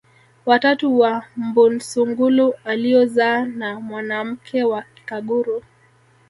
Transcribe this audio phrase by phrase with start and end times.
[0.45, 5.63] watatu wa mbunsungulu aliozaa na mwanamke wa kikaguru